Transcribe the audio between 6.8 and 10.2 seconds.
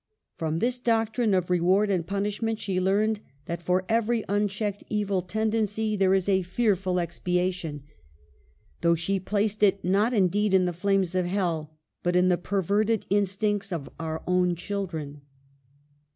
expia tion; though she placed it not